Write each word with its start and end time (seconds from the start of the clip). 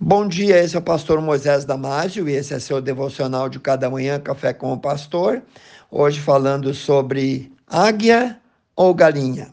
Bom 0.00 0.28
dia, 0.28 0.62
esse 0.62 0.76
é 0.76 0.78
o 0.78 0.82
pastor 0.82 1.20
Moisés 1.20 1.64
Damásio 1.64 2.28
e 2.28 2.32
esse 2.32 2.54
é 2.54 2.60
seu 2.60 2.80
devocional 2.80 3.48
de 3.48 3.58
cada 3.58 3.90
manhã, 3.90 4.20
Café 4.20 4.52
com 4.52 4.72
o 4.72 4.78
Pastor. 4.78 5.42
Hoje 5.90 6.20
falando 6.20 6.72
sobre 6.72 7.52
águia 7.66 8.40
ou 8.76 8.94
galinha. 8.94 9.48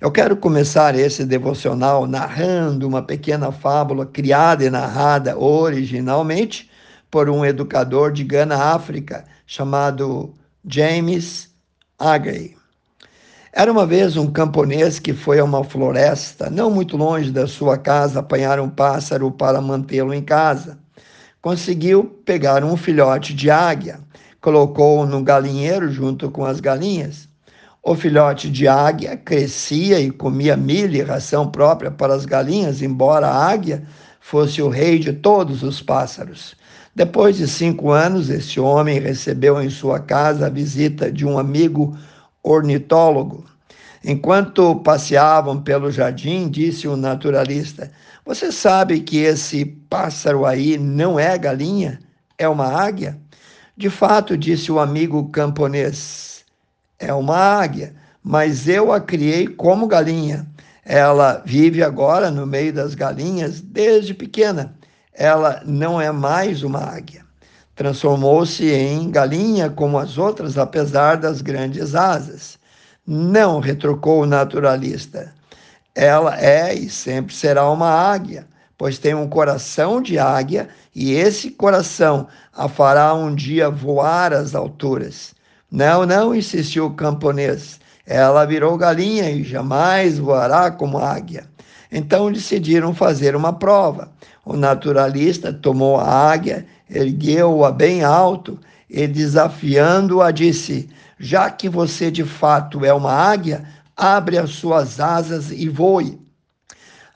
Eu 0.00 0.10
quero 0.10 0.34
começar 0.34 0.94
esse 0.94 1.26
devocional 1.26 2.06
narrando 2.06 2.88
uma 2.88 3.02
pequena 3.02 3.52
fábula 3.52 4.06
criada 4.06 4.64
e 4.64 4.70
narrada 4.70 5.38
originalmente 5.38 6.70
por 7.10 7.28
um 7.28 7.44
educador 7.44 8.12
de 8.12 8.24
Gana, 8.24 8.56
África, 8.74 9.26
chamado 9.46 10.32
James 10.64 11.54
Agay. 11.98 12.61
Era 13.54 13.70
uma 13.70 13.84
vez 13.84 14.16
um 14.16 14.28
camponês 14.28 14.98
que 14.98 15.12
foi 15.12 15.38
a 15.38 15.44
uma 15.44 15.62
floresta, 15.62 16.48
não 16.48 16.70
muito 16.70 16.96
longe 16.96 17.30
da 17.30 17.46
sua 17.46 17.76
casa, 17.76 18.20
apanhar 18.20 18.58
um 18.58 18.68
pássaro 18.70 19.30
para 19.30 19.60
mantê-lo 19.60 20.14
em 20.14 20.22
casa. 20.22 20.78
Conseguiu 21.42 22.02
pegar 22.24 22.64
um 22.64 22.78
filhote 22.78 23.34
de 23.34 23.50
águia, 23.50 24.00
colocou-o 24.40 25.04
no 25.04 25.22
galinheiro 25.22 25.92
junto 25.92 26.30
com 26.30 26.46
as 26.46 26.60
galinhas. 26.60 27.28
O 27.82 27.94
filhote 27.94 28.48
de 28.48 28.66
águia 28.66 29.18
crescia 29.18 30.00
e 30.00 30.10
comia 30.10 30.56
milho 30.56 30.96
e 30.96 31.02
ração 31.02 31.46
própria 31.46 31.90
para 31.90 32.14
as 32.14 32.24
galinhas, 32.24 32.80
embora 32.80 33.26
a 33.26 33.50
águia 33.50 33.82
fosse 34.18 34.62
o 34.62 34.70
rei 34.70 34.98
de 34.98 35.12
todos 35.12 35.62
os 35.62 35.82
pássaros. 35.82 36.56
Depois 36.94 37.36
de 37.36 37.46
cinco 37.46 37.90
anos, 37.90 38.30
esse 38.30 38.58
homem 38.58 38.98
recebeu 38.98 39.60
em 39.60 39.68
sua 39.68 40.00
casa 40.00 40.46
a 40.46 40.50
visita 40.50 41.12
de 41.12 41.26
um 41.26 41.38
amigo 41.38 41.94
ornitólogo. 42.42 43.44
Enquanto 44.04 44.76
passeavam 44.76 45.62
pelo 45.62 45.90
jardim, 45.90 46.48
disse 46.48 46.88
o 46.88 46.96
naturalista: 46.96 47.90
Você 48.26 48.50
sabe 48.50 49.00
que 49.00 49.18
esse 49.18 49.64
pássaro 49.64 50.44
aí 50.44 50.76
não 50.76 51.18
é 51.20 51.38
galinha, 51.38 52.00
é 52.36 52.48
uma 52.48 52.66
águia? 52.66 53.16
De 53.76 53.88
fato, 53.88 54.36
disse 54.36 54.72
o 54.72 54.80
amigo 54.80 55.28
camponês: 55.30 56.44
É 56.98 57.14
uma 57.14 57.36
águia, 57.36 57.94
mas 58.22 58.68
eu 58.68 58.92
a 58.92 59.00
criei 59.00 59.46
como 59.46 59.86
galinha. 59.86 60.46
Ela 60.84 61.40
vive 61.46 61.82
agora 61.82 62.28
no 62.28 62.44
meio 62.44 62.72
das 62.72 62.94
galinhas 62.94 63.60
desde 63.60 64.12
pequena. 64.12 64.74
Ela 65.14 65.62
não 65.64 66.00
é 66.00 66.10
mais 66.10 66.64
uma 66.64 66.80
águia. 66.80 67.24
Transformou-se 67.76 68.68
em 68.68 69.10
galinha 69.10 69.70
como 69.70 69.96
as 69.96 70.18
outras, 70.18 70.58
apesar 70.58 71.16
das 71.16 71.40
grandes 71.40 71.94
asas. 71.94 72.58
Não, 73.06 73.58
retrucou 73.58 74.22
o 74.22 74.26
naturalista. 74.26 75.32
Ela 75.94 76.40
é 76.40 76.72
e 76.72 76.88
sempre 76.88 77.34
será 77.34 77.68
uma 77.68 77.90
águia, 77.90 78.46
pois 78.78 78.96
tem 78.96 79.12
um 79.12 79.28
coração 79.28 80.00
de 80.00 80.18
águia 80.18 80.68
e 80.94 81.12
esse 81.12 81.50
coração 81.50 82.28
a 82.52 82.68
fará 82.68 83.12
um 83.12 83.34
dia 83.34 83.68
voar 83.68 84.32
às 84.32 84.54
alturas. 84.54 85.34
Não, 85.70 86.06
não, 86.06 86.34
insistiu 86.34 86.86
o 86.86 86.94
camponês. 86.94 87.80
Ela 88.06 88.44
virou 88.44 88.76
galinha 88.76 89.30
e 89.30 89.42
jamais 89.42 90.18
voará 90.18 90.70
como 90.70 90.98
águia. 90.98 91.44
Então 91.90 92.30
decidiram 92.30 92.94
fazer 92.94 93.34
uma 93.34 93.52
prova. 93.52 94.12
O 94.44 94.56
naturalista 94.56 95.52
tomou 95.52 95.98
a 95.98 96.32
águia, 96.32 96.66
ergueu-a 96.88 97.70
bem 97.72 98.04
alto 98.04 98.58
e, 98.88 99.06
desafiando-a, 99.06 100.30
disse: 100.30 100.88
Já 101.24 101.48
que 101.48 101.68
você 101.68 102.10
de 102.10 102.24
fato 102.24 102.84
é 102.84 102.92
uma 102.92 103.12
águia, 103.12 103.62
abre 103.96 104.38
as 104.38 104.50
suas 104.50 104.98
asas 104.98 105.52
e 105.52 105.68
voe. 105.68 106.20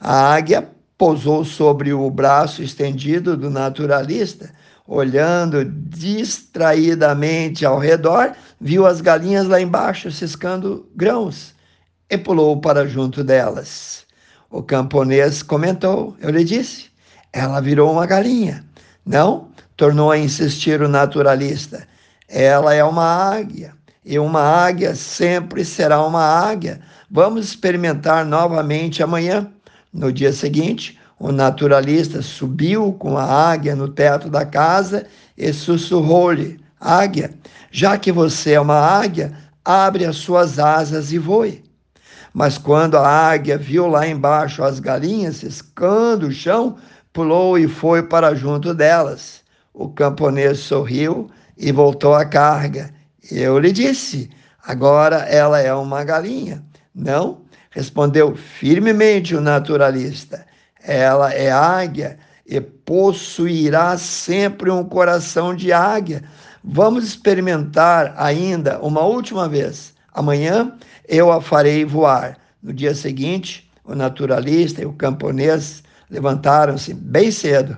A 0.01 0.33
águia 0.33 0.71
pousou 0.97 1.45
sobre 1.45 1.93
o 1.93 2.09
braço 2.09 2.63
estendido 2.63 3.37
do 3.37 3.51
naturalista, 3.51 4.55
olhando 4.87 5.65
distraidamente 5.65 7.67
ao 7.67 7.81
redor, 7.81 8.33
viu 8.61 8.87
as 8.87 9.01
galinhas 9.01 9.49
lá 9.49 9.61
embaixo 9.61 10.09
ciscando 10.13 10.89
grãos 10.95 11.53
e 12.09 12.17
pulou 12.17 12.61
para 12.61 12.87
junto 12.87 13.25
delas. 13.25 14.07
O 14.49 14.63
camponês 14.63 15.43
comentou: 15.43 16.17
Eu 16.21 16.31
lhe 16.31 16.45
disse, 16.45 16.91
ela 17.33 17.61
virou 17.61 17.91
uma 17.91 18.07
galinha. 18.07 18.65
Não, 19.05 19.49
tornou 19.77 20.13
a 20.13 20.19
insistir 20.19 20.81
o 20.81 20.89
naturalista. 20.89 21.89
Ela 22.29 22.73
é 22.73 22.85
uma 22.85 23.05
águia, 23.05 23.75
e 24.07 24.21
uma 24.21 24.41
águia 24.41 24.95
sempre 24.95 25.65
será 25.65 26.01
uma 26.07 26.23
águia. 26.23 26.81
Vamos 27.11 27.45
experimentar 27.45 28.25
novamente 28.25 29.03
amanhã. 29.03 29.51
No 29.93 30.13
dia 30.13 30.33
seguinte, 30.33 30.97
o 31.19 31.33
naturalista 31.33 32.23
subiu 32.23 32.93
com 32.93 33.19
a 33.19 33.25
águia 33.25 33.75
no 33.75 33.89
teto 33.89 34.31
da 34.31 34.47
casa 34.47 35.07
e 35.37 35.53
sussurrou-lhe: 35.53 36.61
Águia, 36.81 37.35
já 37.73 37.99
que 37.99 38.13
você 38.13 38.53
é 38.53 38.61
uma 38.61 38.79
águia, 38.79 39.33
abre 39.65 40.05
as 40.05 40.17
suas 40.17 40.61
asas 40.61 41.11
e 41.11 41.19
voe. 41.19 41.65
Mas 42.33 42.59
quando 42.59 42.97
a 42.97 43.09
águia 43.09 43.59
viu 43.59 43.89
lá 43.89 44.07
embaixo 44.07 44.63
as 44.63 44.79
galinhas 44.79 45.39
ciscando 45.39 46.29
o 46.29 46.33
chão, 46.33 46.77
pulou 47.13 47.59
e 47.59 47.67
foi 47.67 48.05
para 48.05 48.37
junto 48.37 48.73
delas. 48.73 49.41
O 49.75 49.89
camponês 49.89 50.61
sorriu 50.61 51.29
e 51.57 51.73
voltou 51.73 52.15
à 52.15 52.25
carga. 52.25 52.95
Eu 53.31 53.59
lhe 53.59 53.73
disse: 53.73 54.31
agora 54.63 55.19
ela 55.19 55.61
é 55.61 55.73
uma 55.75 56.05
galinha. 56.05 56.63
Não, 56.95 57.43
respondeu 57.71 58.35
firmemente 58.35 59.35
o 59.35 59.41
naturalista. 59.41 60.47
Ela 60.83 61.33
é 61.33 61.51
águia 61.51 62.19
e 62.47 62.61
possuirá 62.61 63.99
sempre 63.99 64.71
um 64.71 64.85
coração 64.85 65.55
de 65.55 65.73
águia. 65.73 66.23
Vamos 66.63 67.05
experimentar 67.05 68.15
ainda 68.17 68.81
uma 68.81 69.03
última 69.03 69.49
vez. 69.49 69.95
Amanhã 70.13 70.73
eu 71.09 71.31
a 71.31 71.41
farei 71.41 71.85
voar. 71.85 72.39
No 72.63 72.73
dia 72.73 72.95
seguinte, 72.95 73.71
o 73.85 73.95
naturalista 73.95 74.83
e 74.83 74.87
o 74.87 74.93
camponês 74.93 75.83
levantaram-se 76.11 76.95
bem 76.95 77.31
cedo, 77.31 77.77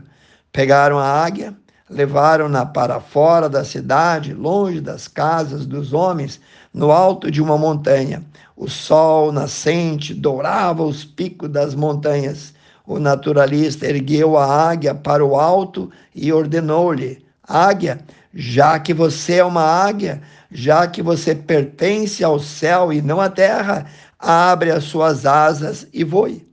pegaram 0.53 0.99
a 0.99 1.05
águia 1.05 1.55
levaram-na 1.91 2.67
para 2.67 3.01
fora 3.01 3.49
da 3.49 3.65
cidade, 3.65 4.35
longe 4.35 4.81
das 4.81 5.09
casas 5.09 5.67
dos 5.67 5.93
homens, 5.93 6.41
no 6.73 6.93
alto 6.93 7.31
de 7.31 7.41
uma 7.41 7.57
montanha. 7.57 8.23
O 8.57 8.69
sol 8.69 9.33
nascente 9.33 10.13
dourava 10.13 10.83
os 10.83 11.05
picos 11.05 11.49
das 11.49 11.75
montanhas. 11.75 12.53
O 12.87 12.99
naturalista 12.99 13.87
ergueu 13.87 14.37
a 14.37 14.71
águia 14.71 14.95
para 14.95 15.25
o 15.25 15.37
alto 15.39 15.91
e 16.15 16.33
ordenou-lhe: 16.33 17.25
Águia, 17.43 17.99
já 18.35 18.79
que 18.79 18.93
você 18.93 19.37
é 19.37 19.45
uma 19.45 19.63
águia, 19.63 20.21
já 20.51 20.87
que 20.87 21.03
você 21.03 21.35
pertence 21.35 22.23
ao 22.23 22.39
céu 22.39 22.93
e 22.93 23.01
não 23.01 23.21
à 23.21 23.29
terra, 23.29 23.87
abre 24.19 24.71
as 24.71 24.85
suas 24.85 25.25
asas 25.25 25.87
e 25.93 26.05
voe. 26.05 26.47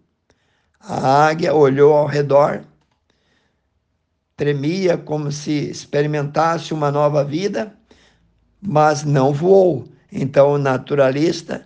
A 0.80 1.28
águia 1.28 1.54
olhou 1.54 1.94
ao 1.94 2.06
redor 2.06 2.62
tremia 4.38 4.98
como 4.98 5.32
se 5.32 5.70
experimentasse 5.70 6.74
uma 6.74 6.92
nova 6.92 7.24
vida, 7.24 7.74
mas 8.62 9.04
não 9.04 9.32
voou. 9.32 9.88
Então 10.12 10.54
o 10.54 10.58
naturalista 10.58 11.66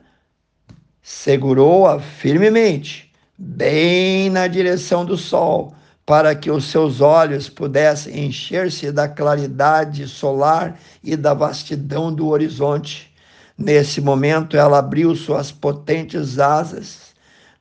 segurou-a 1.02 2.00
firmemente, 2.00 3.12
bem 3.38 4.30
na 4.30 4.46
direção 4.48 5.04
do 5.04 5.18
sol, 5.18 5.74
para 6.06 6.36
que 6.36 6.52
os 6.52 6.66
seus 6.66 7.02
olhos 7.02 7.50
pudessem 7.50 8.26
encher-se 8.26 8.92
da 8.92 9.08
claridade 9.08 10.08
solar 10.08 10.80
e 11.04 11.16
da 11.16 11.34
vastidão 11.34 12.14
do 12.14 12.28
horizonte. 12.28 13.12
Nesse 13.58 14.00
momento, 14.00 14.56
ela 14.56 14.78
abriu 14.78 15.16
suas 15.16 15.52
potentes 15.52 16.38
asas, 16.38 17.14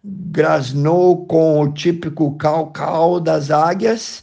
grasnou 0.05 1.27
com 1.27 1.61
o 1.61 1.73
típico 1.73 2.37
cal-cal 2.37 3.19
das 3.19 3.51
águias 3.51 4.23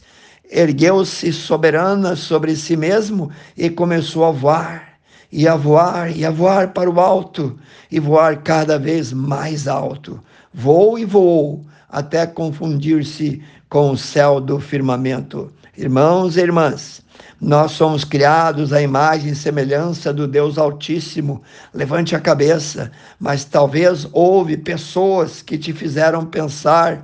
ergueu-se 0.50 1.32
soberana 1.32 2.16
sobre 2.16 2.54
si 2.56 2.76
mesmo 2.76 3.30
e 3.56 3.68
começou 3.68 4.24
a 4.24 4.30
voar, 4.30 4.98
e 5.30 5.46
a 5.46 5.56
voar, 5.56 6.16
e 6.16 6.24
a 6.24 6.30
voar 6.30 6.72
para 6.72 6.90
o 6.90 7.00
alto, 7.00 7.58
e 7.90 7.98
voar 7.98 8.42
cada 8.42 8.78
vez 8.78 9.12
mais 9.12 9.66
alto. 9.66 10.20
Voou 10.52 10.98
e 10.98 11.04
voou, 11.04 11.64
até 11.88 12.26
confundir-se 12.26 13.42
com 13.68 13.90
o 13.90 13.96
céu 13.96 14.40
do 14.40 14.60
firmamento. 14.60 15.52
Irmãos 15.76 16.36
e 16.36 16.40
irmãs, 16.40 17.02
nós 17.40 17.72
somos 17.72 18.02
criados 18.02 18.72
à 18.72 18.80
imagem 18.80 19.32
e 19.32 19.36
semelhança 19.36 20.12
do 20.12 20.26
Deus 20.26 20.56
Altíssimo. 20.56 21.42
Levante 21.74 22.16
a 22.16 22.20
cabeça, 22.20 22.90
mas 23.20 23.44
talvez 23.44 24.08
houve 24.12 24.56
pessoas 24.56 25.42
que 25.42 25.58
te 25.58 25.72
fizeram 25.72 26.24
pensar 26.24 27.02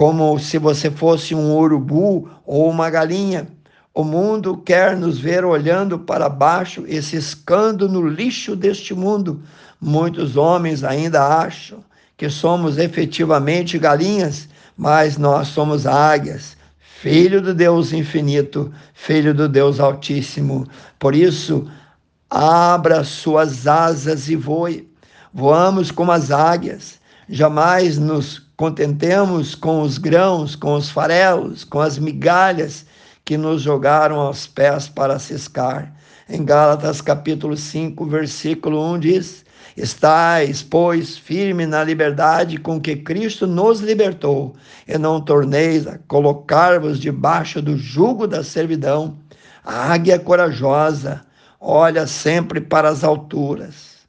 como 0.00 0.38
se 0.38 0.56
você 0.56 0.90
fosse 0.90 1.34
um 1.34 1.54
urubu 1.54 2.26
ou 2.46 2.70
uma 2.70 2.88
galinha. 2.88 3.46
O 3.92 4.02
mundo 4.02 4.56
quer 4.56 4.96
nos 4.96 5.18
ver 5.18 5.44
olhando 5.44 5.98
para 5.98 6.26
baixo 6.26 6.86
e 6.88 7.02
ciscando 7.02 7.86
no 7.86 8.08
lixo 8.08 8.56
deste 8.56 8.94
mundo. 8.94 9.42
Muitos 9.78 10.38
homens 10.38 10.82
ainda 10.82 11.42
acham 11.42 11.84
que 12.16 12.30
somos 12.30 12.78
efetivamente 12.78 13.78
galinhas, 13.78 14.48
mas 14.74 15.18
nós 15.18 15.48
somos 15.48 15.86
águias, 15.86 16.56
Filho 17.02 17.42
do 17.42 17.52
Deus 17.52 17.92
infinito, 17.92 18.72
Filho 18.94 19.34
do 19.34 19.46
Deus 19.46 19.78
Altíssimo. 19.78 20.66
Por 20.98 21.14
isso, 21.14 21.70
abra 22.30 23.04
suas 23.04 23.66
asas 23.66 24.30
e 24.30 24.34
voe. 24.34 24.90
Voamos 25.30 25.90
como 25.90 26.10
as 26.10 26.30
águias. 26.30 26.98
Jamais 27.28 27.98
nos 27.98 28.49
contentemos 28.60 29.54
com 29.54 29.80
os 29.80 29.96
grãos, 29.96 30.54
com 30.54 30.74
os 30.74 30.90
farelos, 30.90 31.64
com 31.64 31.80
as 31.80 31.98
migalhas 31.98 32.84
que 33.24 33.38
nos 33.38 33.62
jogaram 33.62 34.20
aos 34.20 34.46
pés 34.46 34.86
para 34.86 35.18
ciscar. 35.18 35.90
Em 36.28 36.44
Gálatas 36.44 37.00
capítulo 37.00 37.56
5, 37.56 38.04
versículo 38.04 38.84
1 38.92 38.98
diz: 38.98 39.46
Estais, 39.74 40.62
pois, 40.62 41.16
firme 41.16 41.64
na 41.64 41.82
liberdade 41.82 42.58
com 42.58 42.78
que 42.78 42.96
Cristo 42.96 43.46
nos 43.46 43.80
libertou, 43.80 44.54
e 44.86 44.98
não 44.98 45.22
torneis 45.22 45.86
a 45.86 45.96
colocar-vos 46.06 47.00
debaixo 47.00 47.62
do 47.62 47.78
jugo 47.78 48.26
da 48.26 48.44
servidão. 48.44 49.16
A 49.64 49.90
águia 49.90 50.18
corajosa 50.18 51.22
olha 51.58 52.06
sempre 52.06 52.60
para 52.60 52.90
as 52.90 53.04
alturas. 53.04 53.99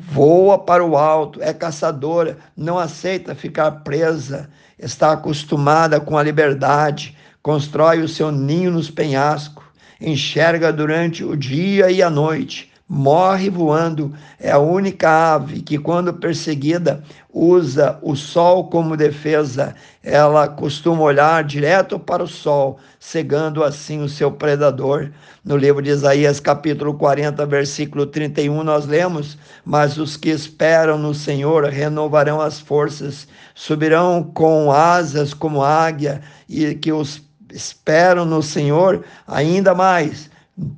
Voa 0.00 0.58
para 0.58 0.84
o 0.84 0.96
alto, 0.96 1.42
é 1.42 1.52
caçadora, 1.52 2.38
não 2.56 2.78
aceita 2.78 3.34
ficar 3.34 3.70
presa, 3.82 4.48
está 4.78 5.12
acostumada 5.12 6.00
com 6.00 6.16
a 6.16 6.22
liberdade, 6.22 7.16
constrói 7.42 8.00
o 8.00 8.08
seu 8.08 8.30
ninho 8.30 8.70
nos 8.70 8.88
penhascos 8.88 9.68
enxerga 10.00 10.72
durante 10.72 11.24
o 11.24 11.36
dia 11.36 11.90
e 11.90 12.02
a 12.02 12.08
noite, 12.08 12.67
morre 12.88 13.50
voando. 13.50 14.14
É 14.40 14.50
a 14.50 14.58
única 14.58 15.34
ave 15.34 15.60
que, 15.60 15.76
quando 15.78 16.14
perseguida, 16.14 17.02
usa 17.30 17.98
o 18.00 18.16
sol 18.16 18.70
como 18.70 18.96
defesa. 18.96 19.74
Ela 20.02 20.48
costuma 20.48 21.02
olhar 21.02 21.44
direto 21.44 21.98
para 21.98 22.22
o 22.22 22.26
sol, 22.26 22.78
cegando 22.98 23.62
assim 23.62 24.00
o 24.00 24.08
seu 24.08 24.32
predador. 24.32 25.10
No 25.44 25.56
livro 25.56 25.82
de 25.82 25.90
Isaías, 25.90 26.40
capítulo 26.40 26.94
40, 26.94 27.44
versículo 27.44 28.06
31, 28.06 28.62
nós 28.62 28.86
lemos: 28.86 29.36
Mas 29.64 29.98
os 29.98 30.16
que 30.16 30.30
esperam 30.30 30.96
no 30.96 31.12
Senhor 31.12 31.64
renovarão 31.64 32.40
as 32.40 32.58
forças, 32.58 33.28
subirão 33.54 34.22
com 34.22 34.72
asas 34.72 35.34
como 35.34 35.62
águia, 35.62 36.22
e 36.48 36.74
que 36.74 36.92
os 36.92 37.22
esperam 37.52 38.24
no 38.24 38.42
Senhor 38.42 39.04
ainda 39.26 39.74
mais. 39.74 40.30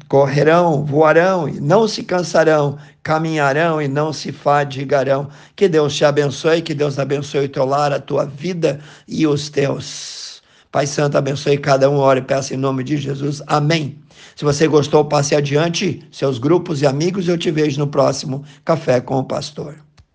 Correrão, 0.09 0.85
voarão 0.85 1.49
e 1.49 1.61
não 1.61 1.89
se 1.89 2.03
cansarão, 2.03 2.77
caminharão 3.03 3.81
e 3.81 3.89
não 3.89 4.13
se 4.13 4.33
fadigarão. 4.33 5.29
Que 5.57 5.69
Deus 5.69 5.95
te 5.95 6.05
abençoe, 6.05 6.63
que 6.63 6.75
Deus 6.75 6.99
abençoe 6.99 7.47
o 7.47 7.49
teu 7.49 7.65
lar, 7.65 7.93
a 7.93 8.01
tua 8.01 8.27
vida 8.27 8.81
e 9.09 9.27
os 9.27 9.49
teus. 9.49 10.43
Pai 10.71 10.87
Santo, 10.87 11.17
abençoe 11.17 11.59
cada 11.59 11.91
um, 11.91 11.97
ore 11.97 12.21
e 12.21 12.23
peça 12.23 12.55
em 12.55 12.57
nome 12.57 12.85
de 12.85 12.97
Jesus. 12.97 13.43
Amém. 13.47 13.99
Se 14.37 14.45
você 14.45 14.69
gostou, 14.69 15.05
passe 15.05 15.35
adiante, 15.35 16.03
seus 16.13 16.39
grupos 16.39 16.81
e 16.83 16.87
amigos, 16.87 17.29
eu 17.29 17.37
te 17.37 17.51
vejo 17.51 17.79
no 17.79 17.87
próximo 17.87 18.45
Café 18.65 19.01
com 19.01 19.19
o 19.19 19.25
Pastor. 19.25 19.77